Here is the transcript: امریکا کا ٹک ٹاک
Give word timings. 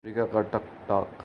امریکا 0.03 0.25
کا 0.25 0.41
ٹک 0.41 0.69
ٹاک 0.87 1.19